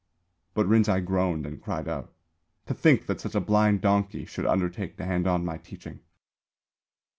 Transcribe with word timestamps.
But 0.55 0.65
Rinzai 0.65 1.01
groaned 1.05 1.45
and 1.45 1.61
cried 1.61 1.87
out, 1.87 2.11
"To 2.65 2.73
think 2.73 3.05
that 3.05 3.21
such 3.21 3.35
a 3.35 3.39
blind 3.39 3.81
donkey 3.81 4.25
should 4.25 4.47
undertake 4.47 4.97
to 4.97 5.05
hand 5.05 5.27
on 5.27 5.45
my 5.45 5.59
teaching!" 5.59 5.99